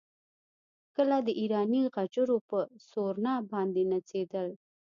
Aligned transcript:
کله 0.95 1.17
د 1.27 1.29
ایراني 1.39 1.81
غجرو 1.95 2.37
پر 2.49 2.65
سورنا 2.89 3.33
باندې 3.51 3.81
نڅېدل. 3.91 4.49